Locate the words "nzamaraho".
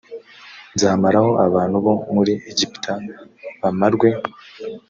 0.75-1.31